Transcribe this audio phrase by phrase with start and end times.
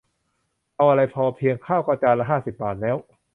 [0.75, 2.97] เอาอะไรมาพอเพียง ข้าวก็จานละห้าสิบบาทแล้ว